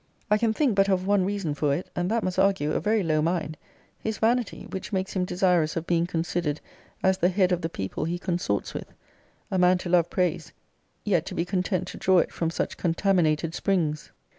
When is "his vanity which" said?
3.99-4.91